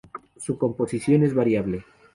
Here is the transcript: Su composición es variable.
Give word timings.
Su 0.35 0.57
composición 0.57 1.21
es 1.21 1.35
variable. 1.35 1.85